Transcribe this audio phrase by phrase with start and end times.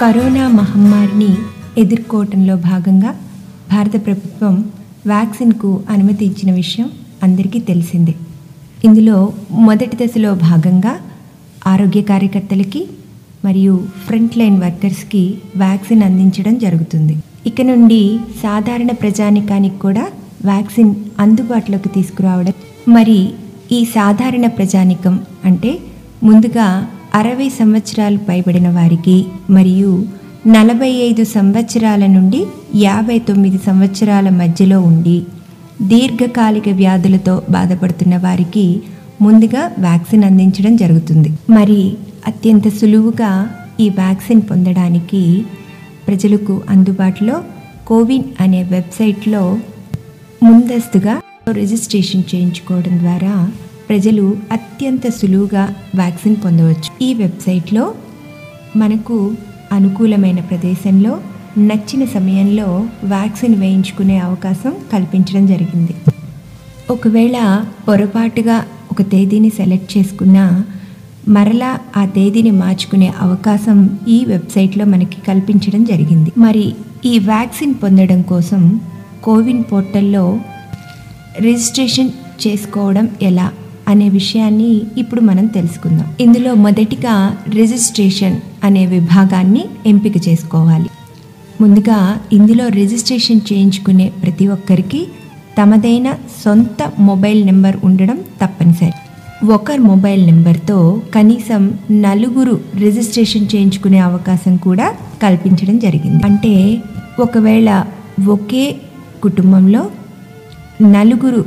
[0.00, 1.30] Corona మహమ్మారిని
[1.80, 3.10] ఎదుర్కోవటంలో భాగంగా
[3.72, 4.54] భారత ప్రభుత్వం
[5.06, 6.90] వ్యాక్సిన్కు అనుమతి ఇచ్చిన విషయం
[7.22, 8.14] అందరికీ తెలిసిందే.
[8.84, 9.16] ఇందులో
[9.50, 10.92] మొదటి దశలో భాగంగా
[11.66, 12.82] ఆరోగ్య కార్యకర్తలకి
[13.44, 13.74] మరియు
[14.06, 15.22] ఫ్రంట్ లైన్ వర్కర్స్కి
[15.56, 17.16] వ్యాక్సిన్ అందించడం జరుగుతుంది.
[17.46, 20.06] ఇక నుండి సాధారణ ప్రజానికానికి కూడా
[20.44, 22.54] వ్యాక్సిన్ అందుబాటులోకి తీసుకురావడం
[22.88, 23.18] మరి
[23.72, 25.78] ఈ సాధారణ ప్రజానికం అంటే
[26.22, 26.66] ముందుగా
[27.14, 30.06] అరవై సంవత్సరాలు పైబడిన వారికి మరియు
[30.46, 35.22] నలభై ఐదు సంవత్సరాల నుండి యాభై తొమ్మిది సంవత్సరాల మధ్యలో ఉండి
[35.82, 38.82] దీర్ఘకాలిక వ్యాధులతో బాధపడుతున్న వారికి
[39.20, 41.30] ముందుగా వ్యాక్సిన్ అందించడం జరుగుతుంది.
[41.50, 45.44] మరి అత్యంత సులువుగా ఈ వ్యాక్సిన్ పొందడానికి
[46.08, 47.42] ప్రజలకు అందుబాటులో
[47.86, 49.58] కోవిన్ అనే వెబ్సైట్లో
[50.42, 51.20] ముందస్తుగా
[51.52, 53.34] రిజిస్ట్రేషన్ చేయించుకోవడం ద్వారా
[53.90, 57.04] ప్రజలు అత్యంత సులువుగా వ్యాక్సిన్ పొందవచ్చు.
[57.04, 57.94] ఈ వెబ్సైట్లో
[58.76, 59.32] మనకు
[59.72, 61.20] అనుకూలమైన ప్రదేశంలో
[61.58, 65.94] నచ్చిన సమయంలో వ్యాక్సిన్ వేయించుకునే అవకాశం కల్పించడం జరిగింది.
[66.90, 70.64] ఒకవేళ పొరపాటుగా ఒక తేదీని సెలెక్ట్ చేసుకున్నా
[71.28, 76.32] మరలా ఆ తేదీని మార్చుకునే అవకాశం ఈ వెబ్సైట్లో మనకి కల్పించడం జరిగింది.
[76.38, 76.74] మరి
[77.04, 78.80] ఈ వ్యాక్సిన్ పొందడం కోసం
[79.24, 80.40] కోవిన్ పోర్టల్లో
[81.40, 82.10] రిజిస్ట్రేషన్
[82.46, 83.52] చేసుకోవడం ఎలా?
[83.90, 86.06] అనే విషయాన్ని ఇప్పుడు మనం తెలుసుకుందాం.
[86.20, 90.88] ఇందులో మొదటిగా రిజిస్ట్రేషన్ అనే విభాగాన్ని ఎంపిక చేసుకోవాలి.
[91.60, 95.08] ముందుగా ఇందులో రిజిస్ట్రేషన్ చేయించుకునే ప్రతి ఒక్కరికి
[95.58, 96.08] తమదైన
[96.44, 98.92] సొంత మొబైల్ నెంబర్ ఉండడం తప్పనిసరి.
[99.46, 106.26] ఒకరి మొబైల్ నెంబర్తో కనీసం నలుగురు రిజిస్ట్రేషన్ చేయించుకునే అవకాశం కూడా కల్పించడం జరిగింది.
[106.26, 106.78] అంటే
[107.20, 107.84] ఒకవేళ
[108.28, 108.76] ఒకే
[109.22, 109.82] కుటుంబంలో
[110.82, 111.44] నలుగురు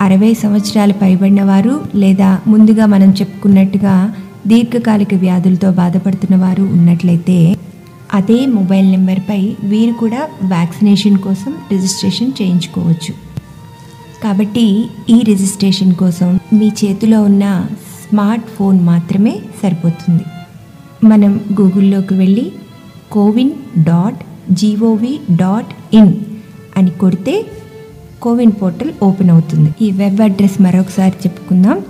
[0.00, 4.14] అరవై సంవత్సరాలు పైబడిన వారు లేదా ముందుగా మనం చెప్పుకున్నట్టుగా
[4.46, 7.56] దీర్ఘకాలిక వ్యాధులతో బాధపడుతున్న వారు ఉన్నట్లయితే
[8.14, 13.14] అదే మొబైల్ నెంబర్పై వీరు కూడా వ్యాక్సినేషన్ కోసం రిజిస్ట్రేషన్ చేయించుకోవచ్చు.
[14.24, 17.66] కాబట్టి ఈ రిజిస్ట్రేషన్ కోసం మీ చేతిలో ఉన్న
[18.02, 20.22] స్మార్ట్ ఫోన్ మాత్రమే సరిపోతుంది.
[21.06, 22.52] మనం గూగుల్లోకి వెళ్ళి
[23.12, 24.20] CoWIN dot
[24.54, 26.14] G O V dot in
[26.76, 27.46] అని కొడితే
[28.22, 29.84] కోవిన్ పోర్టల్ ఓపెన్ అవుతుంది.
[29.84, 31.84] ఈ వెబ్ అడ్రస్ మరొకసారి చెప్పుకుందాం.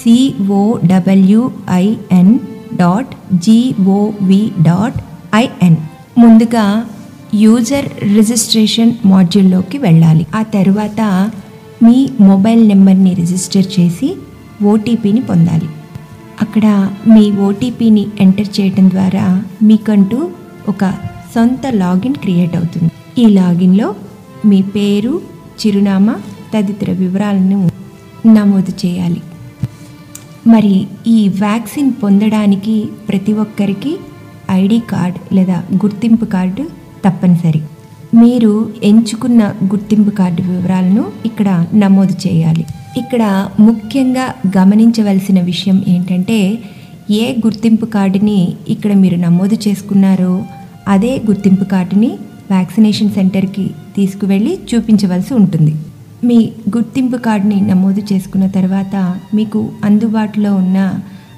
[0.00, 2.38] C O W I N
[2.76, 4.94] dot G O V dot
[5.34, 5.76] I N
[6.18, 6.86] ముందుగా
[7.34, 10.26] యూజర్ రిజిస్ట్రేషన్ మాడ్యూల్లోకి వెళ్ళాలి.
[10.34, 11.30] ఆ తర్వాత
[11.82, 14.16] మీ మొబైల్ నెంబర్ని రిజిస్టర్ చేసి
[14.64, 15.68] ఓటీపీని పొందాలి.
[16.40, 20.30] అక్కడ మీ ఓటీపీని ఎంటర్ చేయడం ద్వారా మీకంటూ
[20.68, 20.94] ఒక
[21.34, 22.90] సొంత లాగిన్ క్రియేట్ అవుతుంది.
[23.18, 23.94] ఈ లాగిన్లో
[24.44, 25.22] మీ పేరు
[25.60, 26.14] చిరునామా
[26.54, 27.70] తదితర వివరాలను
[28.26, 29.20] నమోదు చేయాలి.
[30.46, 33.96] మరి ఈ వ్యాక్సిన్ పొందడానికి ప్రతి ఒక్కరికి
[34.50, 36.64] ఐడి కార్డ్ లేదా గుర్తింపు కార్డు
[37.04, 37.62] తప్పనిసరి.
[38.14, 42.64] మీరు ఎంచుకున్న గుర్తింపు కార్డు వివరాలను ఇక్కడ నమోదు చేయాలి.
[42.96, 46.38] ఇక్కడ ముఖ్యంగా గమనించవలసిన విషయం ఏంటంటే
[47.10, 50.44] ఏ గుర్తింపు కార్డుని ఇక్కడ మీరు నమోదు చేసుకున్నారో
[50.88, 52.10] అదే గుర్తింపు కార్డుని
[52.50, 53.66] వ్యాక్సినేషన్ సెంటర్కి
[53.96, 55.72] తీసుకువెళ్ళి చూపించవలసి ఉంటుంది.
[56.28, 56.38] మీ
[56.76, 58.96] గుర్తింపు కార్డుని నమోదు చేసుకున్న తర్వాత
[59.34, 60.78] మీకు అందుబాటులో ఉన్న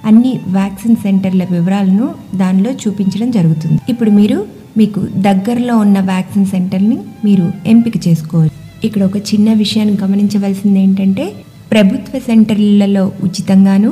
[0.05, 3.79] అన్ని వ్యాక్సిన్ సెంటర్ల వివరాలను దానిలో చూపించడం జరుగుతుంది.
[3.89, 4.39] ఇప్పుడు మీరు
[4.77, 11.25] మీకు దగ్గరలో ఉన్న వ్యాక్సిన్ సెంటర్ని మీరు ఎంపిక చేసుకోవచ్చు ఇక్కడ ఒక చిన్న విషయాన్ని గమనించవలసింది ఏంటంటే
[11.73, 13.91] ప్రభుత్వ సెంటర్లలో ఉచితంగాను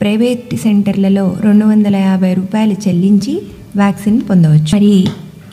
[0.00, 3.32] ప్రైవేట్ సెంటర్లలో రెండు వందల యాభై రూపాయలు చెల్లించి
[3.76, 4.74] వ్యాక్సిన్ పొందవచ్చు.
[4.74, 4.92] మరి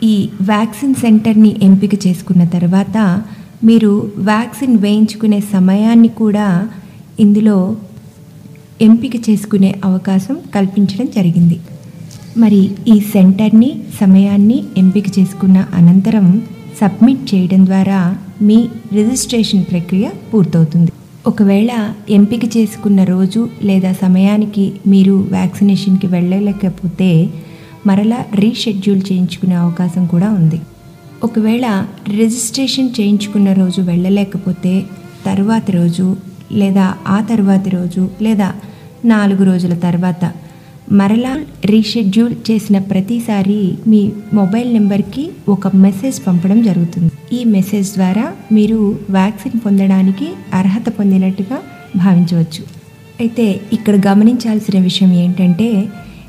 [0.02, 3.22] ఈ వ్యాక్సిన్ సెంటర్ని ఎంపిక చేసుకున్న తర్వాత
[3.64, 6.68] మీరు వ్యాక్సిన్ వేయించుకునే సమయాన్ని కూడా
[7.20, 7.76] ఇందులో
[8.80, 11.60] ఎంపిక చేసుకునే అవకాశం కల్పించడం జరిగింది.
[12.36, 16.42] మరి ఈ సెంటర్ని సమయాన్ని ఎంపిక చేసుకున్న అనంతరం
[16.80, 20.92] సబ్మిట్ చేయడం ద్వారా మీ రిజిస్ట్రేషన్ ప్రక్రియ పూర్తవుతుంది.
[21.26, 21.70] ఒకవేళ
[22.10, 27.30] ఎంపిక చేసుకున్న రోజు లేదా సమయానికి మీరు వ్యాక్సినేషన్కి వెళ్ళలేకపోతే
[27.86, 30.60] మరలా రీషెడ్యూల్ చేయించుకునే అవకాశం కూడా ఉంది.
[31.24, 31.66] ఒకవేళ
[32.08, 34.72] రిజిస్ట్రేషన్ చేయించుకున్న రోజు వెళ్ళలేకపోతే
[35.26, 36.16] తరువాతి రోజు
[36.52, 38.48] లేదా ఆ తర్వాతి రోజు లేదా
[39.04, 40.24] నాలుగు రోజుల తర్వాత
[40.92, 41.32] మరలా
[41.64, 44.00] రీషెడ్యూల్ చేసిన ప్రతిసారి మీ
[44.32, 47.10] మొబైల్ నెంబర్కి ఒక మెసేజ్ పంపడం జరుగుతుంది.
[47.32, 48.78] ఈ మెసేజ్ ద్వారా మీరు
[49.10, 51.58] వ్యాక్సిన్ పొందడానికి అర్హత పొందినట్టుగా
[51.96, 52.62] భావించవచ్చు.
[53.20, 55.68] అయితే ఇక్కడ గమనించాల్సిన విషయం ఏంటంటే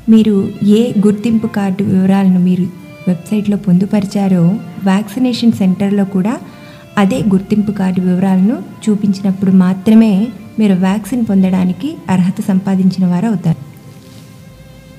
[0.08, 2.66] మీరు ఏ గుర్తింపు కార్డు వివరాలను మీరు
[3.08, 4.42] వెబ్సైట్లో పొందుపరిచారో
[4.84, 6.34] వ్యాక్సినేషన్ సెంటర్లో కూడా
[6.98, 10.28] అదే గుర్తింపు కార్డు వివరాలను చూపించినప్పుడు మాత్రమే
[10.58, 13.60] మీరు వ్యాక్సిన్ పొందడానికి అర్హత సంపాదించిన వారు అవుతారు.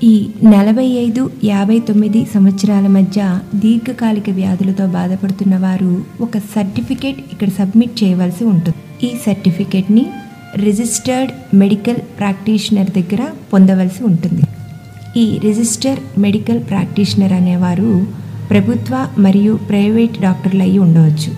[0.04, 8.04] ఈ నలభై ఐదు యాభై తొమ్మిది సంవత్సరాల మధ్య దీర్ఘకాలిక వ్యాధులతో బాధపడుతున్న వారు ఒక సర్టిఫికేట్ ఇక్కడ సబ్మిట్
[8.04, 8.78] చేయవలసి ఉంటుంది.
[9.06, 10.06] ఈ సర్టిఫికేట్ని
[10.56, 14.44] రిజిస్టర్డ్ మెడికల్ ప్రాక్టీషనర్ దగ్గర పొందవలసి ఉంటుంది.
[15.18, 18.08] ఈ రిజిస్టర్ మెడికల్ ప్రాక్టీషనర్ అనేవారు
[18.50, 21.36] ప్రభుత్వ మరియు ప్రైవేట్ డాక్టర్లు అయి ఉండవచ్చు.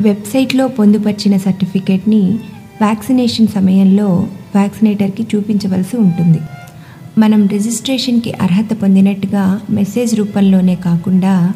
[0.00, 2.20] వెబ్సైట్లో పొందుపరిచిన సర్టిఫికేట్ని
[2.80, 4.08] వ్యాక్సినేషన్ సమయంలో
[4.54, 6.38] వ్యాక్సినేటర్కి చూపించవలసి ఉంటుంది.
[7.18, 11.52] మనం రిజిస్ట్రేషన్కి అర్హత పొందినట్టుగా మెసేజ్ రూపంలోనే కాకుండా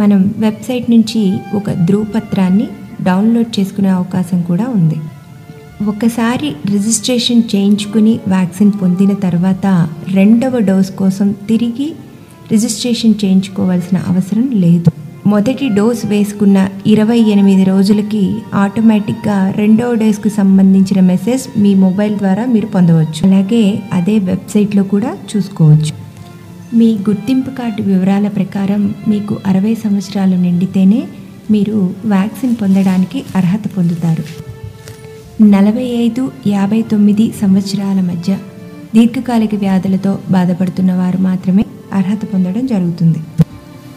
[0.00, 2.66] మనం వెబ్సైట్ నుంచి ఒక ధృవపత్రాన్ని
[3.02, 4.96] డౌన్లోడ్ చేసుకునే అవకాశం కూడా ఉంది.
[5.82, 11.92] ఒకసారి రిజిస్ట్రేషన్ చేయించుకుని వ్యాక్సిన్ పొందిన తర్వాత రెండవ డోస్ కోసం తిరిగి
[12.52, 14.90] రిజిస్ట్రేషన్ చేయించుకోవాల్సిన అవసరం లేదు.
[15.26, 22.66] మొదటి డోస్ వేసుకున్న ఇరవై ఎనిమిది రోజులకి ఆటోమేటిక్గా రెండవ డోస్కు సంబంధించిన మెసేజ్ మీ మొబైల్ ద్వారా మీరు
[22.66, 23.26] పొందవచ్చు.
[23.26, 25.92] అలాగే అదే వెబ్సైట్లో కూడా చూసుకోవచ్చు.
[26.74, 31.04] మీ గుర్తింపు కార్డు వివరాల ప్రకారం మీకు అరవై సంవత్సరాలు నిండితేనే
[31.50, 34.55] మీరు వ్యాక్సిన్ పొందడానికి అర్హత పొందుతారు.
[35.40, 38.38] నలభై ఐదు యాభై తొమ్మిది సంవత్సరాల మధ్య
[38.94, 43.20] దీర్ఘకాలిక వ్యాధులతో బాధపడుతున్న వారు మాత్రమే అర్హత పొందడం జరుగుతుంది.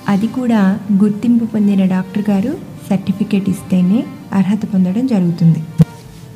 [0.07, 2.57] అది కూడా గుర్తింపు పొందిన డాక్టర్ గారు
[2.89, 5.63] సర్టిఫికేట్ ఇస్తేనే అర్హత పొందడం జరుగుతుంది.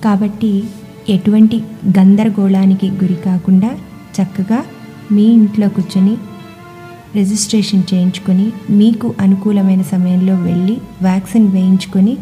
[0.03, 0.63] కాబట్టి
[1.09, 1.63] ఎటువంటి
[1.99, 3.71] గందరగోళానికి గురి కాకుండా
[4.15, 4.65] చక్కగా
[5.11, 6.17] మీ ఇంట్లో కూర్చొని
[7.15, 12.17] రిజిస్ట్రేషన్ చేయించుకొని మీకు అనుకూలమైన సమయంలో వెళ్ళి వ్యాక్సిన్ వేయించుకొని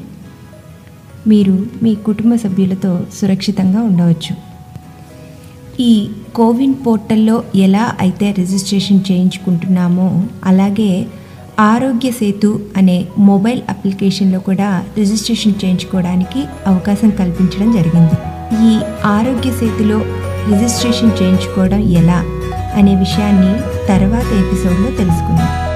[1.28, 4.36] మీరు మీ కుటుంబ సభ్యులతో సురక్షితంగా ఉండవచ్చు.
[5.80, 11.08] ఈ కోవిన్ పోర్టల్లో ఎలా అయితే రిజిస్ట్రేషన్ చేయించుకుంటున్నామో అలాగే
[11.60, 18.16] ఆరోగ్య సేతు అనే మొబైల్ అప్లికేషన్లో కూడా రిజిస్ట్రేషన్ చేయించుకోవడానికి అవకాశం కల్పించడం జరిగింది.
[18.70, 19.98] ఈ ఆరోగ్య సేతులో
[20.52, 22.24] రిజిస్ట్రేషన్ చేయించుకోవడం ఎలా
[22.76, 23.54] అనే విషయాన్ని
[23.88, 25.71] తర్వాత ఎపిసోడ్లో తెలుసుకుందాం.